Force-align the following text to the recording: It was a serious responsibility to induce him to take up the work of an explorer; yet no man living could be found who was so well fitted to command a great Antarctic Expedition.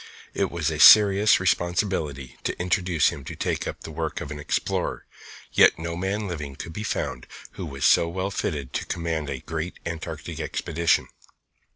It 0.33 0.49
was 0.49 0.71
a 0.71 0.79
serious 0.79 1.39
responsibility 1.39 2.35
to 2.45 2.59
induce 2.59 3.09
him 3.09 3.23
to 3.25 3.35
take 3.35 3.67
up 3.67 3.81
the 3.81 3.91
work 3.91 4.19
of 4.19 4.31
an 4.31 4.39
explorer; 4.39 5.05
yet 5.53 5.77
no 5.77 5.95
man 5.95 6.27
living 6.27 6.55
could 6.55 6.73
be 6.73 6.81
found 6.81 7.27
who 7.51 7.67
was 7.67 7.85
so 7.85 8.09
well 8.09 8.31
fitted 8.31 8.73
to 8.73 8.85
command 8.87 9.29
a 9.29 9.41
great 9.41 9.75
Antarctic 9.85 10.39
Expedition. 10.39 11.07